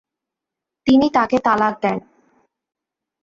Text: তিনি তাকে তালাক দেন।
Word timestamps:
তিনি 0.87 1.07
তাকে 1.09 1.37
তালাক 1.39 1.73
দেন। 1.81 1.97